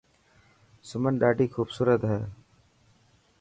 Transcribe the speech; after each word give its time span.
سمن 0.89 1.13
ڏاڌي 1.21 1.45
خوبصورت 1.53 2.01
هي. 2.11 2.21